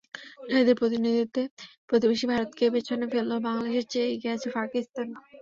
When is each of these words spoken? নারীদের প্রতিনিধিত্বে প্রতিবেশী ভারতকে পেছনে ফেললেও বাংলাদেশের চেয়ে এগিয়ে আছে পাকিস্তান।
নারীদের 0.47 0.79
প্রতিনিধিত্বে 0.81 1.41
প্রতিবেশী 1.89 2.25
ভারতকে 2.31 2.65
পেছনে 2.75 3.05
ফেললেও 3.11 3.45
বাংলাদেশের 3.47 3.85
চেয়ে 3.91 4.11
এগিয়ে 4.13 4.35
আছে 4.35 4.47
পাকিস্তান। 4.57 5.07